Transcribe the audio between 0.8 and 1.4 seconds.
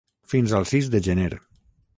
de gener.